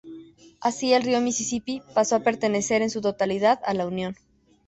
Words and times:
Así 0.61 0.93
el 0.93 1.03
río 1.03 1.21
Misisipi 1.21 1.83
pasó 1.93 2.15
a 2.15 2.23
pertenecer 2.23 2.81
en 2.81 2.89
su 2.89 3.01
totalidad 3.01 3.59
a 3.63 3.75
la 3.75 3.85
Unión. 3.85 4.15